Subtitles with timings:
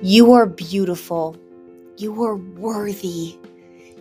[0.00, 1.36] You are beautiful.
[1.96, 3.36] You are worthy.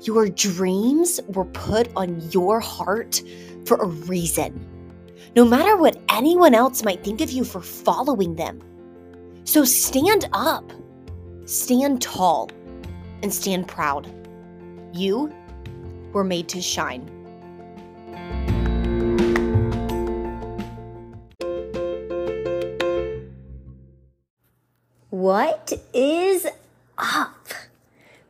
[0.04, 3.23] Your dreams were put on your heart
[3.66, 4.63] for a reason,
[5.36, 8.62] no matter what anyone else might think of you for following them.
[9.44, 10.71] So stand up,
[11.45, 12.52] stand tall,
[13.23, 14.07] and stand proud.
[14.93, 15.34] You
[16.14, 17.09] were made to shine.
[25.94, 26.48] Is
[26.98, 27.48] up?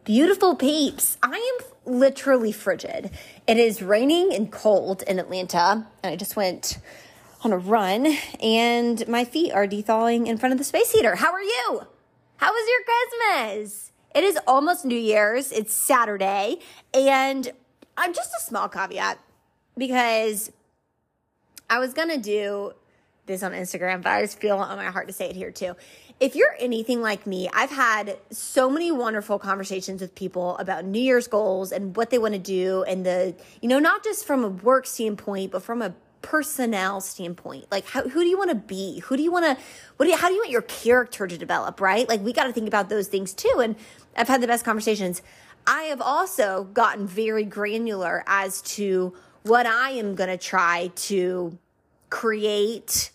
[0.03, 1.17] Beautiful peeps.
[1.21, 3.11] I am literally frigid.
[3.45, 6.79] It is raining and cold in Atlanta, and I just went
[7.43, 11.15] on a run, and my feet are thawing in front of the space heater.
[11.15, 11.81] How are you?
[12.37, 13.91] How was your Christmas?
[14.15, 15.51] It is almost New Year's.
[15.51, 16.57] It's Saturday,
[16.93, 17.51] and
[17.95, 19.19] I'm just a small caveat
[19.77, 20.51] because
[21.69, 22.73] I was gonna do
[23.27, 25.75] this on Instagram, but I just feel on my heart to say it here too.
[26.19, 30.99] If you're anything like me, I've had so many wonderful conversations with people about New
[30.99, 34.43] Year's goals and what they want to do, and the, you know, not just from
[34.43, 35.93] a work standpoint, but from a
[36.23, 37.65] personnel standpoint.
[37.71, 38.99] Like how, who do you want to be?
[39.01, 39.63] Who do you want to
[39.97, 42.07] what do you, how do you want your character to develop right?
[42.09, 43.75] Like we got to think about those things too and
[44.15, 45.21] i've had the best conversations.
[45.65, 51.57] I have also gotten very granular as to what i am going to try to
[52.09, 53.11] create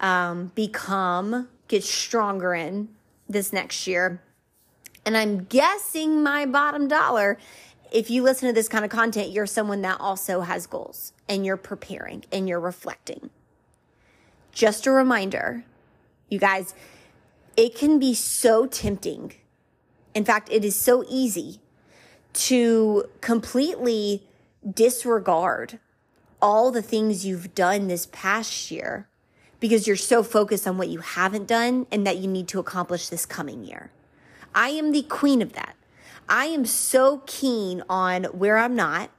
[0.00, 2.88] um, become get stronger in
[3.28, 4.22] this next year.
[5.04, 7.38] And I'm guessing my bottom dollar,
[7.92, 11.46] if you listen to this kind of content, you're someone that also has goals and
[11.46, 13.30] you're preparing and you're reflecting.
[14.52, 15.64] Just a reminder,
[16.28, 16.74] you guys,
[17.56, 19.34] it can be so tempting.
[20.14, 21.60] In fact, it is so easy
[22.32, 24.26] to completely
[24.68, 25.78] disregard
[26.42, 29.08] all the things you've done this past year
[29.66, 33.08] because you're so focused on what you haven't done and that you need to accomplish
[33.08, 33.90] this coming year.
[34.54, 35.74] I am the queen of that.
[36.28, 39.10] I am so keen on where I'm not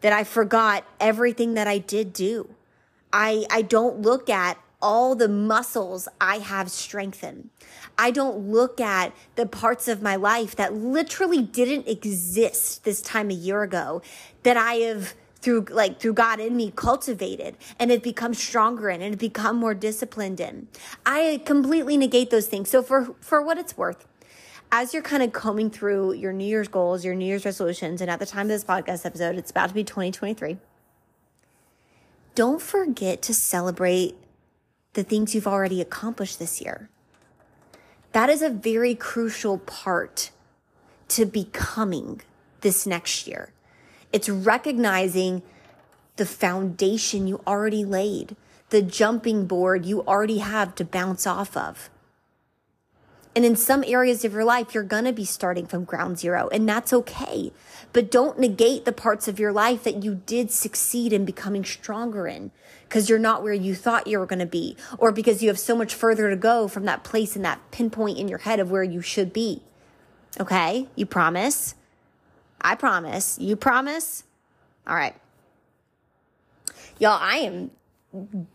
[0.00, 2.56] that I forgot everything that I did do.
[3.12, 7.50] I, I don't look at all the muscles I have strengthened.
[7.96, 13.30] I don't look at the parts of my life that literally didn't exist this time
[13.30, 14.02] a year ago
[14.42, 19.02] that I have through like through God in me cultivated and it becomes stronger in
[19.02, 20.68] and it become more disciplined in.
[21.04, 22.70] I completely negate those things.
[22.70, 24.06] So for for what it's worth,
[24.72, 28.10] as you're kind of combing through your New Year's goals, your New Year's resolutions, and
[28.10, 30.56] at the time of this podcast episode, it's about to be 2023.
[32.34, 34.16] Don't forget to celebrate
[34.94, 36.88] the things you've already accomplished this year.
[38.12, 40.30] That is a very crucial part
[41.08, 42.22] to becoming
[42.62, 43.53] this next year.
[44.14, 45.42] It's recognizing
[46.14, 48.36] the foundation you already laid,
[48.70, 51.90] the jumping board you already have to bounce off of.
[53.34, 56.48] And in some areas of your life, you're going to be starting from ground zero,
[56.52, 57.50] and that's okay.
[57.92, 62.28] But don't negate the parts of your life that you did succeed in becoming stronger
[62.28, 62.52] in
[62.84, 65.58] because you're not where you thought you were going to be, or because you have
[65.58, 68.70] so much further to go from that place and that pinpoint in your head of
[68.70, 69.64] where you should be.
[70.38, 70.86] Okay?
[70.94, 71.74] You promise?
[72.64, 73.38] I promise.
[73.38, 74.24] You promise?
[74.86, 75.14] All right.
[76.98, 77.70] Y'all, I am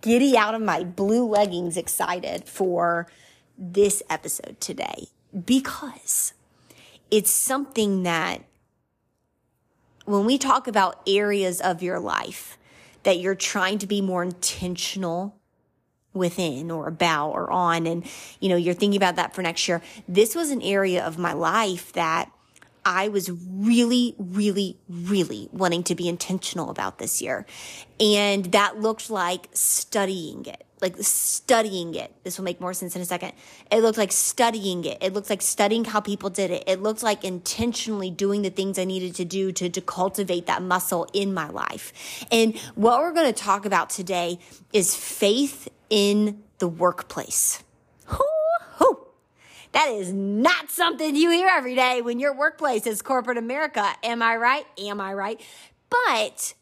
[0.02, 3.08] giddy out of my blue leggings excited for
[3.58, 5.08] this episode today
[5.46, 6.34] because
[7.12, 8.42] it's something that
[10.06, 12.58] when we talk about areas of your life
[13.03, 15.36] that you're trying to be more intentional
[16.14, 18.03] within or about or on and
[18.40, 21.34] you know you're thinking about that for next year this was an area of my
[21.34, 22.31] life that
[22.86, 27.46] I was really, really, really wanting to be intentional about this year.
[28.00, 32.14] And that looked like studying it, like studying it.
[32.24, 33.34] This will make more sense in a second.
[33.72, 34.98] It looked like studying it.
[35.02, 36.64] It looked like studying how people did it.
[36.68, 40.62] It looked like intentionally doing the things I needed to do to, to cultivate that
[40.62, 42.26] muscle in my life.
[42.32, 44.40] And what we're going to talk about today
[44.72, 47.64] is faith in the workplace.
[49.71, 53.88] That is not something you hear every day when your workplace is corporate America.
[54.04, 54.66] Am I right?
[54.80, 55.39] Am I right?
[55.89, 56.54] But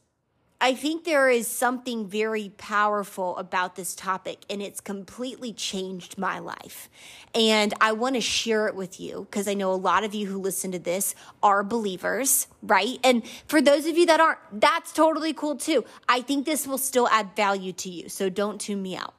[0.60, 6.40] I think there is something very powerful about this topic, and it's completely changed my
[6.40, 6.90] life.
[7.36, 10.26] And I want to share it with you because I know a lot of you
[10.26, 11.14] who listen to this
[11.44, 12.98] are believers, right?
[13.04, 15.86] And for those of you that aren't, that's totally cool too.
[16.10, 18.10] I think this will still add value to you.
[18.10, 19.14] So don't tune me out.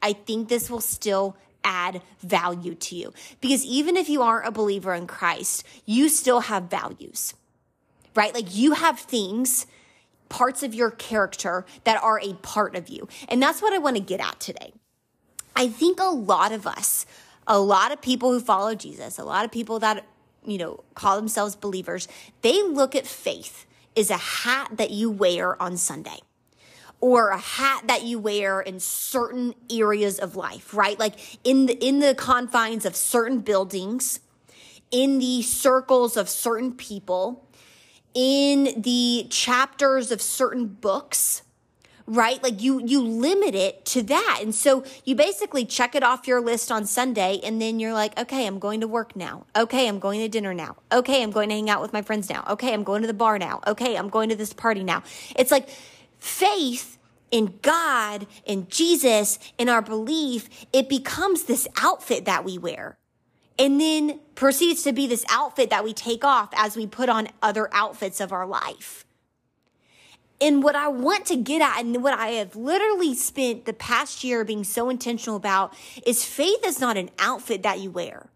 [0.00, 3.12] I think this will still add value to you.
[3.40, 7.34] Because even if you aren't a believer in Christ, you still have values,
[8.14, 8.34] right?
[8.34, 9.66] Like you have things,
[10.28, 13.08] parts of your character that are a part of you.
[13.28, 14.72] And that's what I want to get at today.
[15.56, 17.06] I think a lot of us
[17.48, 20.04] a lot of people who follow Jesus, a lot of people that,
[20.44, 22.06] you know, call themselves believers,
[22.42, 23.64] they look at faith
[23.96, 26.18] as a hat that you wear on Sunday
[27.00, 30.98] or a hat that you wear in certain areas of life, right?
[30.98, 31.14] Like
[31.44, 34.20] in the, in the confines of certain buildings,
[34.90, 37.46] in the circles of certain people,
[38.14, 41.42] in the chapters of certain books,
[42.08, 42.42] right?
[42.42, 44.40] Like you, you limit it to that.
[44.42, 48.18] And so you basically check it off your list on Sunday and then you're like,
[48.18, 49.46] okay, I'm going to work now.
[49.54, 50.76] Okay, I'm going to dinner now.
[50.90, 52.44] Okay, I'm going to hang out with my friends now.
[52.48, 53.60] Okay, I'm going to the bar now.
[53.66, 55.02] Okay, I'm going to this party now.
[55.36, 55.68] It's like
[56.18, 56.98] faith
[57.30, 62.98] in God, in Jesus, in our belief, it becomes this outfit that we wear.
[63.58, 67.28] And then proceeds to be this outfit that we take off as we put on
[67.42, 69.04] other outfits of our life.
[70.40, 74.22] And what I want to get at and what I have literally spent the past
[74.22, 75.74] year being so intentional about
[76.06, 78.30] is faith is not an outfit that you wear.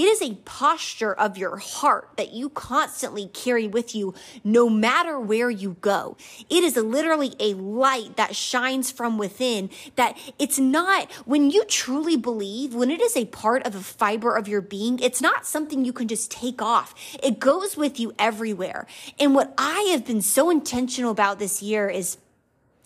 [0.00, 5.20] It is a posture of your heart that you constantly carry with you no matter
[5.20, 6.16] where you go.
[6.48, 12.16] It is literally a light that shines from within that it's not, when you truly
[12.16, 15.84] believe, when it is a part of a fiber of your being, it's not something
[15.84, 16.94] you can just take off.
[17.22, 18.86] It goes with you everywhere.
[19.18, 22.16] And what I have been so intentional about this year is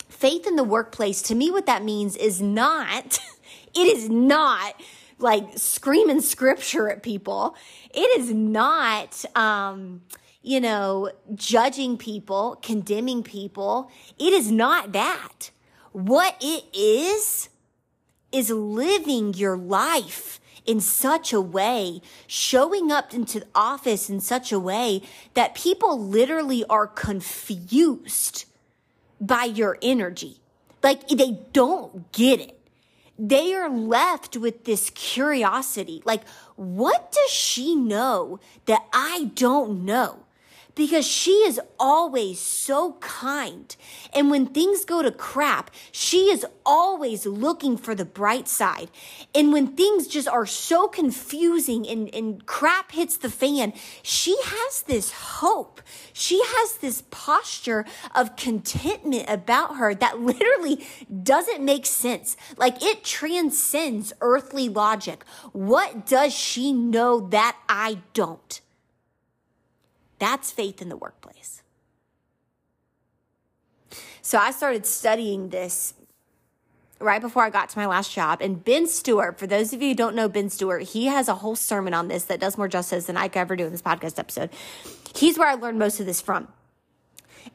[0.09, 1.21] faith in the workplace.
[1.21, 3.19] To me, what that means is not,
[3.73, 4.75] it is not
[5.17, 7.55] like screaming scripture at people.
[7.93, 10.01] It is not, um,
[10.41, 13.89] you know, judging people, condemning people.
[14.19, 15.51] It is not that.
[15.91, 17.49] What it is,
[18.35, 24.51] is living your life in such a way, showing up into the office in such
[24.51, 25.01] a way
[25.35, 28.45] that people literally are confused
[29.21, 30.41] by your energy.
[30.83, 32.59] Like they don't get it
[33.17, 36.01] they are left with this curiosity.
[36.05, 40.24] Like, what does she know that I don't know?
[40.75, 43.75] Because she is always so kind.
[44.13, 48.91] And when things go to crap, she is always looking for the bright side.
[49.33, 53.73] And when things just are so confusing and, and crap hits the fan,
[54.03, 55.81] she has this hope.
[56.11, 60.85] She has this posture of contentment about her that literally
[61.23, 62.35] doesn't make sense.
[62.57, 65.23] Like it transcends earthly logic.
[65.53, 68.61] What does she know that I don't?
[70.19, 71.61] That's faith in the workplace.
[74.21, 75.93] So I started studying this
[76.99, 78.41] right before I got to my last job.
[78.41, 81.35] And Ben Stuart, for those of you who don't know Ben Stuart, he has a
[81.35, 83.81] whole sermon on this that does more justice than I could ever do in this
[83.81, 84.49] podcast episode.
[85.15, 86.47] He's where I learned most of this from.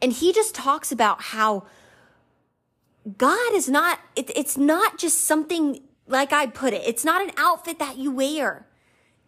[0.00, 1.64] And he just talks about how
[3.16, 7.32] God is not, it, it's not just something like I put it, it's not an
[7.36, 8.66] outfit that you wear.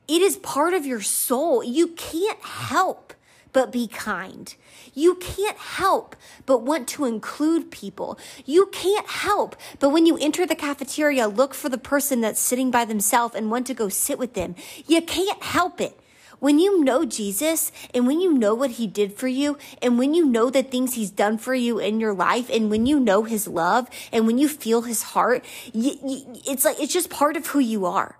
[0.08, 1.64] It is part of your soul.
[1.64, 3.14] You can't help
[3.52, 4.54] but be kind.
[4.94, 6.16] You can't help
[6.46, 8.18] but want to include people.
[8.44, 12.70] You can't help but when you enter the cafeteria, look for the person that's sitting
[12.70, 14.54] by themselves and want to go sit with them.
[14.86, 15.98] You can't help it.
[16.38, 20.12] When you know Jesus and when you know what he did for you and when
[20.12, 23.22] you know the things he's done for you in your life and when you know
[23.22, 27.36] his love and when you feel his heart, you, you, it's like, it's just part
[27.36, 28.18] of who you are.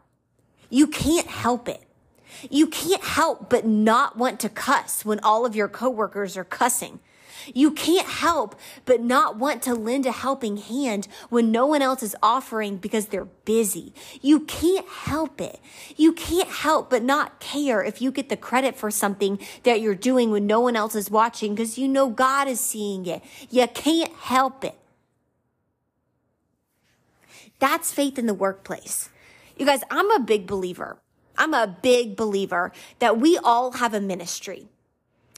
[0.71, 1.83] You can't help it.
[2.51, 7.01] You can't help but not want to cuss when all of your coworkers are cussing.
[7.53, 12.03] You can't help but not want to lend a helping hand when no one else
[12.03, 13.93] is offering because they're busy.
[14.21, 15.61] You can't help it.
[15.97, 19.95] You can't help but not care if you get the credit for something that you're
[19.95, 23.23] doing when no one else is watching because you know God is seeing it.
[23.51, 24.77] You can't help it.
[27.59, 29.09] That's faith in the workplace.
[29.57, 30.99] You guys, I'm a big believer
[31.43, 32.71] I'm a big believer
[33.01, 34.69] that we all have a ministry.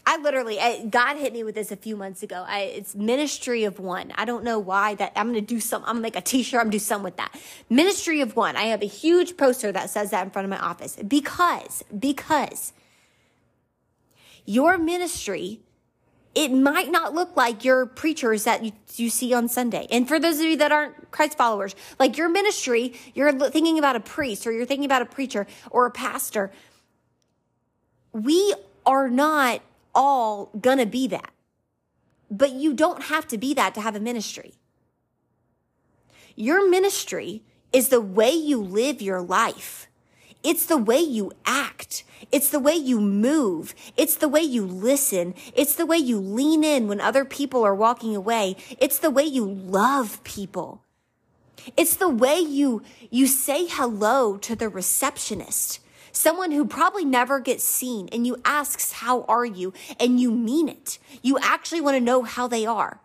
[0.05, 2.45] I literally, I, God hit me with this a few months ago.
[2.47, 4.13] I, it's ministry of one.
[4.15, 6.21] I don't know why that I'm going to do some, I'm going to make a
[6.21, 6.61] t-shirt.
[6.61, 7.35] I'm going to do some with that.
[7.71, 8.55] Ministry of one.
[8.55, 12.75] I have a huge poster that says that in front of my office because, because
[14.45, 15.61] your ministry
[16.35, 19.87] it might not look like your preachers that you, you see on Sunday.
[19.91, 23.97] And for those of you that aren't Christ followers, like your ministry, you're thinking about
[23.97, 26.51] a priest or you're thinking about a preacher or a pastor.
[28.13, 29.61] We are not
[29.95, 31.31] all gonna be that.
[32.31, 34.55] But you don't have to be that to have a ministry.
[36.35, 39.89] Your ministry is the way you live your life.
[40.45, 42.05] It's the way you act.
[42.31, 43.75] It's the way you move.
[43.97, 45.35] It's the way you listen.
[45.55, 48.57] It's the way you lean in when other people are walking away.
[48.79, 50.83] It's the way you love people.
[51.77, 55.81] It's the way you, you say hello to the receptionist,
[56.13, 59.73] someone who probably never gets seen, and you asks, how are you?
[59.99, 60.99] And you mean it.
[61.23, 63.01] You actually want to know how they are.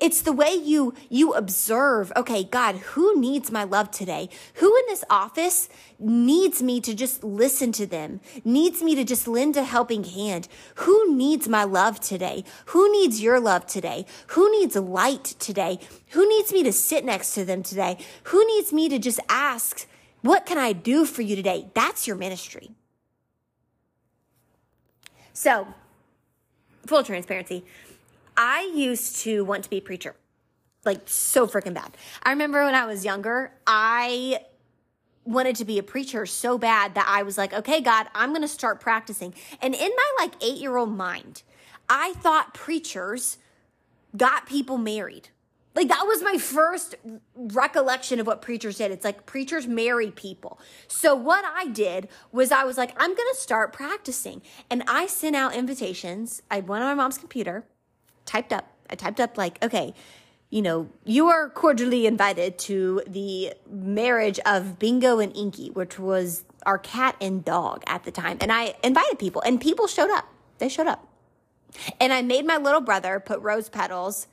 [0.00, 4.28] It's the way you, you observe, okay, God, who needs my love today?
[4.54, 9.28] Who in this office needs me to just listen to them, needs me to just
[9.28, 10.48] lend a helping hand?
[10.76, 12.44] Who needs my love today?
[12.66, 14.06] Who needs your love today?
[14.28, 15.78] Who needs light today?
[16.10, 17.98] Who needs me to sit next to them today?
[18.24, 19.86] Who needs me to just ask,
[20.22, 21.68] what can I do for you today?
[21.74, 22.70] That's your ministry.
[25.34, 25.66] So,
[26.86, 27.64] full transparency.
[28.36, 30.16] I used to want to be a preacher,
[30.84, 31.96] like so freaking bad.
[32.22, 34.40] I remember when I was younger, I
[35.24, 38.42] wanted to be a preacher so bad that I was like, okay, God, I'm going
[38.42, 39.34] to start practicing.
[39.60, 41.42] And in my like eight year old mind,
[41.88, 43.38] I thought preachers
[44.16, 45.30] got people married.
[45.74, 46.94] Like that was my first
[47.34, 48.92] recollection of what preachers did.
[48.92, 50.60] It's like preachers marry people.
[50.86, 54.42] So what I did was I was like, I'm going to start practicing.
[54.70, 56.42] And I sent out invitations.
[56.48, 57.64] I went on my mom's computer
[58.34, 58.66] typed up.
[58.90, 59.94] I typed up like, okay,
[60.50, 66.44] you know, you are cordially invited to the marriage of Bingo and Inky, which was
[66.66, 68.38] our cat and dog at the time.
[68.40, 70.26] And I invited people, and people showed up.
[70.58, 71.06] They showed up.
[72.00, 74.26] And I made my little brother put rose petals.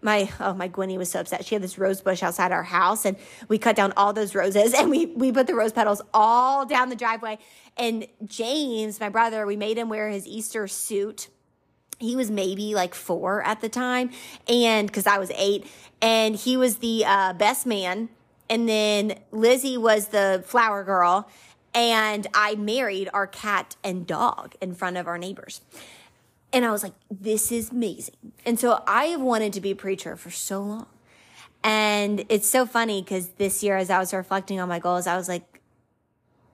[0.00, 1.44] My oh my Gwenny was so upset.
[1.44, 3.16] She had this rose bush outside our house, and
[3.48, 6.88] we cut down all those roses, and we we put the rose petals all down
[6.88, 7.38] the driveway.
[7.76, 11.28] And James, my brother, we made him wear his Easter suit
[12.02, 14.10] he was maybe like four at the time
[14.48, 15.66] and because i was eight
[16.00, 18.08] and he was the uh, best man
[18.50, 21.28] and then lizzie was the flower girl
[21.74, 25.60] and i married our cat and dog in front of our neighbors.
[26.52, 28.32] And i was like this is amazing.
[28.44, 30.86] And so i have wanted to be a preacher for so long
[31.64, 35.16] and it's so funny because this year as i was reflecting on my goals i
[35.16, 35.60] was like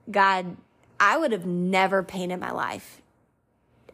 [0.09, 0.55] god
[0.99, 3.01] i would have never painted my life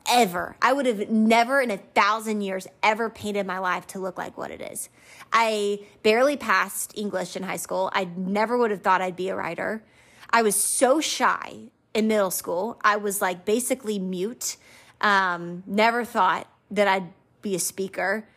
[0.09, 0.55] ever.
[0.61, 4.37] I would have never in a thousand years ever painted my life to look like
[4.37, 4.89] what it is.
[5.31, 7.89] I barely passed English in high school.
[7.93, 9.83] I never would have thought I'd be a writer.
[10.29, 12.79] I was so shy in middle school.
[12.83, 14.57] I was like basically mute.
[15.01, 17.09] Um, never thought that I'd
[17.41, 18.27] be a speaker.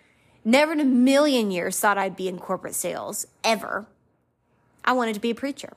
[0.44, 3.86] Never in a million years thought I'd be in corporate sales ever.
[4.84, 5.74] I wanted to be a preacher.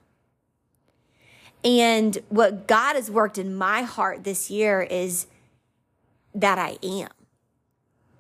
[1.64, 5.28] And what God has worked in my heart this year is
[6.34, 7.10] that I am.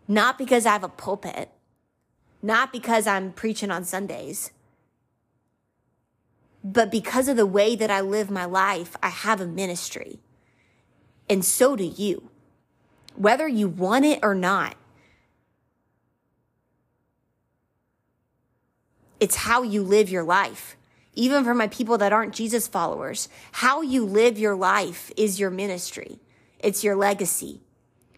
[0.07, 1.49] Not because I have a pulpit,
[2.41, 4.51] not because I'm preaching on Sundays,
[6.63, 10.19] but because of the way that I live my life, I have a ministry.
[11.29, 12.29] And so do you.
[13.15, 14.75] Whether you want it or not,
[19.19, 20.75] it's how you live your life.
[21.13, 25.49] Even for my people that aren't Jesus followers, how you live your life is your
[25.49, 26.19] ministry.
[26.59, 27.61] It's your legacy.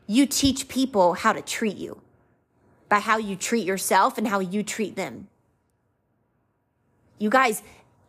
[0.07, 2.01] You teach people how to treat you
[2.89, 5.27] by how you treat yourself and how you treat them.
[7.17, 7.63] You guys,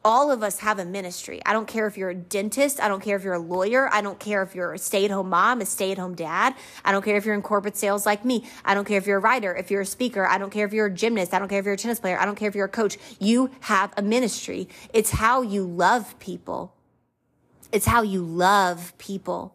[0.05, 1.41] all of us have a ministry.
[1.47, 2.81] I don't care if you're a dentist.
[2.81, 3.89] I don't care if you're a lawyer.
[3.93, 6.55] I don't care if you're a stay at home mom, a stay at home dad.
[6.85, 8.45] I don't care if you're in corporate sales like me.
[8.65, 10.27] I don't care if you're a writer, if you're a speaker.
[10.27, 11.33] I don't care if you're a gymnast.
[11.33, 12.19] I don't care if you're a tennis player.
[12.19, 12.99] I don't care if you're a coach.
[13.19, 14.69] You have a ministry.
[14.93, 16.75] It's how you love people.
[17.73, 19.55] It's how you love people.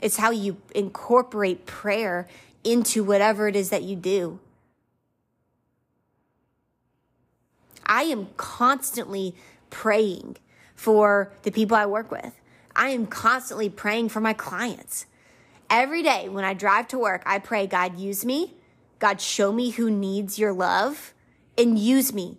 [0.00, 2.26] It's how you incorporate prayer
[2.64, 4.40] into whatever it is that you do.
[7.86, 9.34] I am constantly
[9.68, 10.36] praying
[10.74, 12.40] for the people I work with.
[12.74, 15.06] I am constantly praying for my clients.
[15.68, 18.54] Every day when I drive to work, I pray, God, use me.
[18.98, 21.14] God, show me who needs your love
[21.58, 22.38] and use me.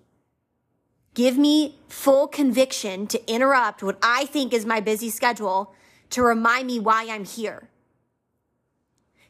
[1.14, 5.74] Give me full conviction to interrupt what I think is my busy schedule
[6.12, 7.70] to remind me why I'm here.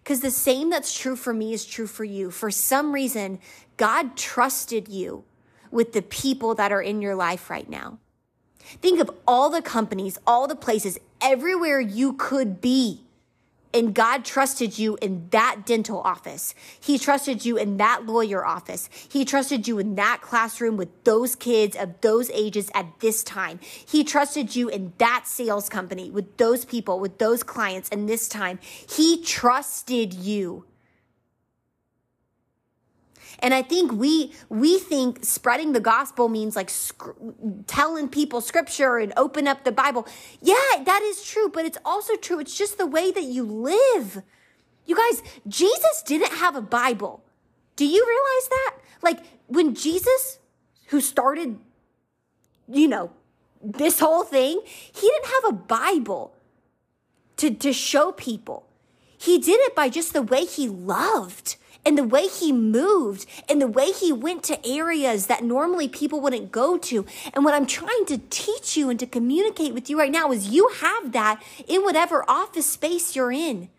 [0.04, 2.32] Because the same that's true for me is true for you.
[2.32, 3.40] For some reason,
[3.78, 5.24] God trusted you
[5.70, 8.00] with the people that are in your life right now.
[8.60, 13.02] Think of all the companies, all the places, everywhere you could be
[13.74, 16.54] and God trusted you in that dental office.
[16.80, 18.90] He trusted you in that lawyer office.
[19.10, 23.60] He trusted you in that classroom with those kids of those ages at this time.
[23.62, 28.28] He trusted you in that sales company with those people, with those clients and this
[28.28, 28.60] time.
[28.62, 30.66] He trusted you.
[33.40, 37.16] And I think we we think spreading the gospel means like sc-
[37.68, 40.08] telling people scripture and open up the Bible.
[40.42, 42.40] Yeah, that is true, but it's also true.
[42.40, 44.24] It's just the way that you live.
[44.86, 47.24] You guys, Jesus didn't have a Bible.
[47.76, 48.76] Do you realize that?
[49.02, 50.40] Like when Jesus,
[50.88, 51.58] who started,
[52.68, 53.12] you know,
[53.64, 56.34] this whole thing, he didn't have a Bible
[57.38, 58.68] to, to show people.
[59.18, 63.62] He did it by just the way he loved and the way he moved and
[63.62, 67.06] the way he went to areas that normally people wouldn't go to.
[67.34, 70.50] And what I'm trying to teach you and to communicate with you right now is
[70.50, 73.70] you have that in whatever office space you're in.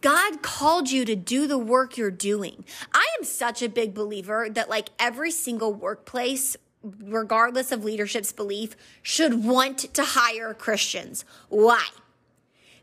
[0.00, 2.64] God called you to do the work you're doing.
[2.92, 6.56] I am such a big believer that like every single workplace,
[7.02, 11.24] regardless of leadership's belief, should want to hire Christians.
[11.48, 11.88] Why?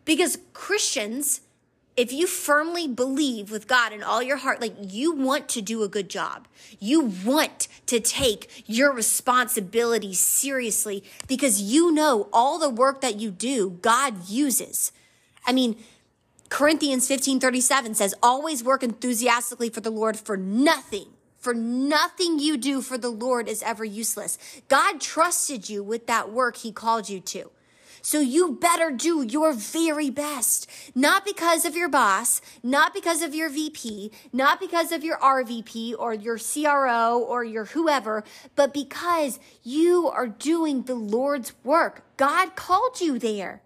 [0.05, 1.41] Because Christians,
[1.97, 5.83] if you firmly believe with God in all your heart, like you want to do
[5.83, 6.47] a good job,
[6.79, 13.31] you want to take your responsibility seriously because you know all the work that you
[13.31, 14.91] do, God uses.
[15.47, 15.77] I mean,
[16.49, 21.07] Corinthians 15 37 says, always work enthusiastically for the Lord for nothing.
[21.45, 24.39] For nothing you do for the Lord is ever useless.
[24.67, 27.51] God trusted you with that work he called you to.
[28.01, 30.67] So you better do your very best.
[30.95, 35.93] Not because of your boss, not because of your VP, not because of your RVP
[35.99, 38.23] or your CRO or your whoever,
[38.55, 42.01] but because you are doing the Lord's work.
[42.17, 43.61] God called you there.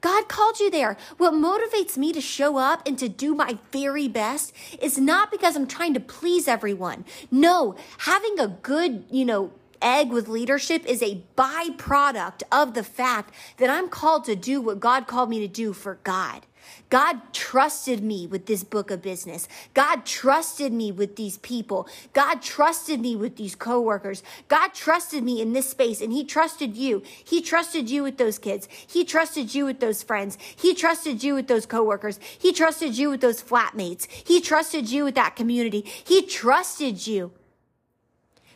[0.00, 0.96] God called you there.
[1.16, 5.56] What motivates me to show up and to do my very best is not because
[5.56, 7.04] I'm trying to please everyone.
[7.30, 9.52] No, having a good, you know,
[9.82, 14.80] egg with leadership is a byproduct of the fact that I'm called to do what
[14.80, 16.46] God called me to do for God.
[16.90, 19.48] God trusted me with this book of business.
[19.74, 21.88] God trusted me with these people.
[22.12, 24.22] God trusted me with these coworkers.
[24.48, 27.02] God trusted me in this space and he trusted you.
[27.24, 28.68] He trusted you with those kids.
[28.70, 30.38] He trusted you with those friends.
[30.56, 32.18] He trusted you with those coworkers.
[32.38, 34.06] He trusted you with those flatmates.
[34.10, 35.82] He trusted you with that community.
[35.82, 37.32] He trusted you.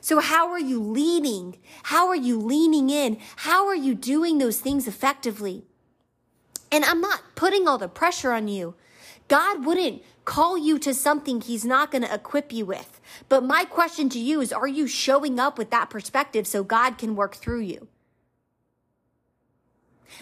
[0.03, 1.59] So how are you leading?
[1.85, 3.19] How are you leaning in?
[3.37, 5.65] How are you doing those things effectively?
[6.73, 8.75] And I'm not putting all the pressure on you.
[9.29, 13.01] God wouldn't call you to something he's not going to equip you with.
[13.29, 16.99] But my question to you is, are you showing up with that perspective so God
[16.99, 17.87] can work through you?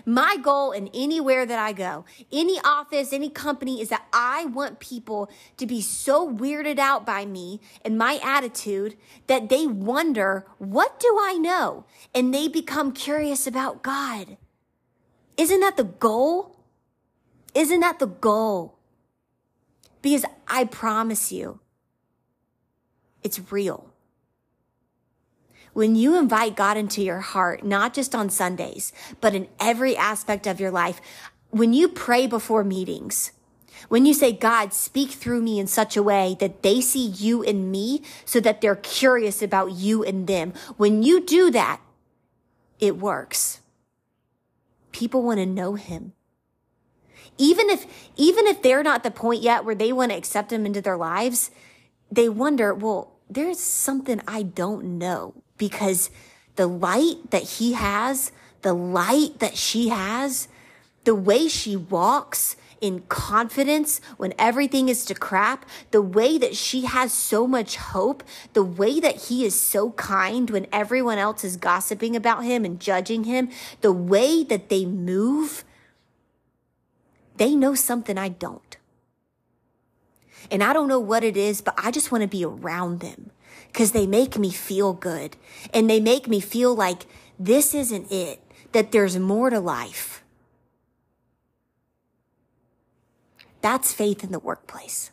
[0.04, 4.80] My goal in anywhere that I go, any office, any company is that I want
[4.80, 10.98] people to be so weirded out by me and my attitude that they wonder, what
[11.00, 11.84] do I know?
[12.14, 14.36] And they become curious about God.
[15.36, 16.56] Isn't that the goal?
[17.54, 18.78] Isn't that the goal?
[20.02, 21.60] Because I promise you,
[23.22, 23.89] it's real.
[25.72, 30.46] When you invite God into your heart, not just on Sundays, but in every aspect
[30.46, 31.00] of your life,
[31.50, 33.32] when you pray before meetings,
[33.88, 37.42] when you say, God, speak through me in such a way that they see you
[37.42, 41.80] in me so that they're curious about you and them, when you do that,
[42.78, 43.60] it works
[44.92, 46.12] people want to know him.
[47.38, 50.66] Even if, even if they're not the point yet where they want to accept him
[50.66, 51.50] into their lives,
[52.10, 56.10] they wonder, well, there's something I don't know because
[56.56, 60.48] the light that he has, the light that she has,
[61.04, 66.86] the way she walks, in confidence when everything is to crap, the way that she
[66.86, 68.22] has so much hope,
[68.54, 72.80] the way that he is so kind when everyone else is gossiping about him and
[72.80, 73.50] judging him,
[73.82, 75.62] the way that they move,
[77.36, 78.78] they know something I don't.
[80.50, 83.30] And I don't know what it is, but I just want to be around them
[83.68, 85.36] because they make me feel good
[85.72, 87.06] and they make me feel like
[87.38, 88.40] this isn't it,
[88.72, 90.20] that there's more to life
[93.60, 95.10] That's faith in the workplace.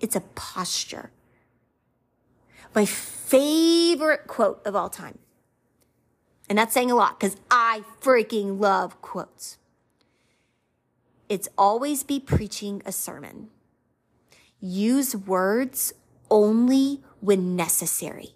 [0.00, 1.10] It's a posture.
[2.74, 5.18] My favorite quote of all time.
[6.48, 9.58] And that's saying a lot because I freaking love quotes.
[11.28, 13.48] It's always be preaching a sermon.
[14.60, 15.92] Use words
[16.30, 18.34] only when necessary.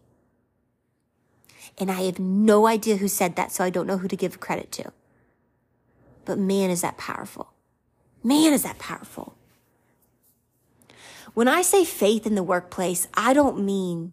[1.79, 4.41] And I have no idea who said that, so I don't know who to give
[4.41, 4.93] credit to.
[6.25, 7.53] But man, is that powerful.
[8.23, 9.37] Man, is that powerful.
[11.35, 14.13] When I say faith in the workplace, I don't mean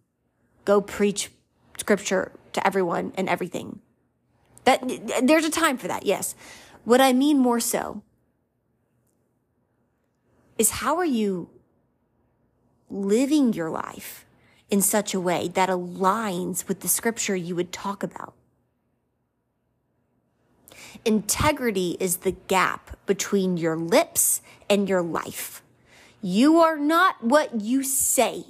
[0.66, 1.32] go preach
[1.78, 3.82] scripture to everyone and everything.
[4.64, 4.82] That
[5.24, 6.36] there's a time for that, yes.
[6.86, 8.04] What I mean more so
[10.58, 11.50] is how are you
[12.90, 14.26] living your life
[14.70, 18.34] in such a way that aligns with the scripture you would talk about?
[21.06, 25.62] Integrity is the gap between your lips and your life.
[26.22, 28.44] You are not what you say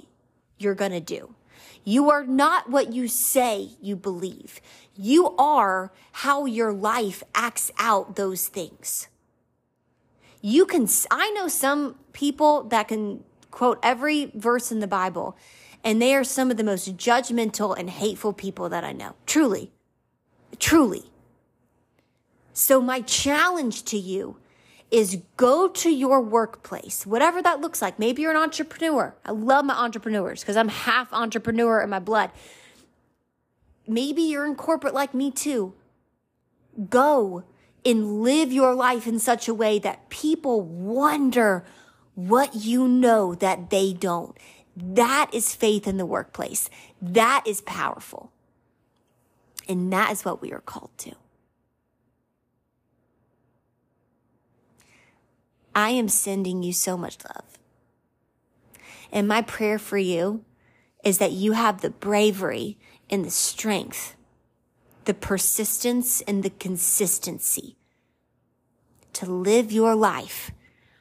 [0.58, 1.34] you're going to do.
[1.84, 4.60] You are not what you say you believe.
[4.96, 9.08] You are how your life acts out those things.
[10.42, 15.36] You can, I know some people that can quote every verse in the Bible,
[15.82, 19.14] and they are some of the most judgmental and hateful people that I know.
[19.26, 19.72] Truly.
[20.58, 21.04] Truly.
[22.52, 24.36] So my challenge to you
[24.90, 27.98] is go to your workplace, whatever that looks like.
[27.98, 29.14] Maybe you're an entrepreneur.
[29.24, 32.30] I love my entrepreneurs because I'm half entrepreneur in my blood.
[33.86, 35.74] Maybe you're in corporate like me too.
[36.88, 37.44] Go
[37.84, 41.64] and live your life in such a way that people wonder
[42.14, 44.36] what you know that they don't.
[44.76, 46.70] That is faith in the workplace.
[47.00, 48.32] That is powerful.
[49.68, 51.12] And that is what we are called to.
[55.74, 57.58] I am sending you so much love.
[59.12, 60.44] And my prayer for you
[61.04, 62.78] is that you have the bravery
[63.08, 64.16] and the strength,
[65.04, 67.76] the persistence and the consistency
[69.12, 70.52] to live your life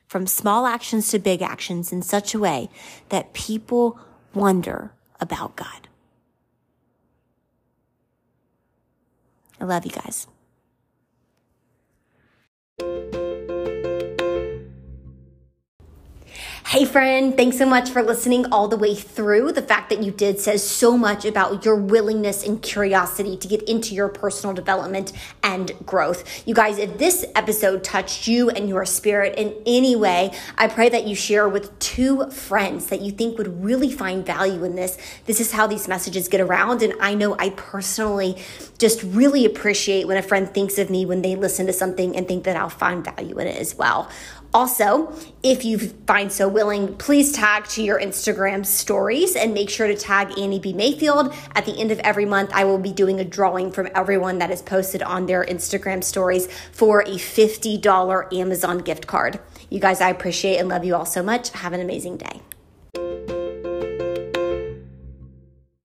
[0.10, 2.68] from small actions to big actions in such a way
[3.10, 3.98] that people
[4.34, 4.92] wonder
[5.22, 5.88] about God.
[9.62, 10.28] I love you guys.
[16.70, 19.54] Hey, friend, thanks so much for listening all the way through.
[19.54, 23.64] The fact that you did says so much about your willingness and curiosity to get
[23.64, 26.48] into your personal development and growth.
[26.48, 30.90] You guys, if this episode touched you and your spirit in any way, I pray
[30.90, 34.96] that you share with two friends that you think would really find value in this.
[35.26, 36.84] This is how these messages get around.
[36.84, 38.38] And I know I personally
[38.78, 42.28] just really appreciate when a friend thinks of me when they listen to something and
[42.28, 44.08] think that I'll find value in it as well.
[44.54, 49.88] Also, if you find so willing, please tag to your Instagram stories and make sure
[49.88, 50.74] to tag Annie B.
[50.74, 51.34] Mayfield.
[51.54, 54.50] At the end of every month, I will be doing a drawing from everyone that
[54.50, 59.40] is posted on their Instagram stories for a $50 Amazon gift card.
[59.70, 61.50] You guys, I appreciate and love you all so much.
[61.52, 62.42] Have an amazing day.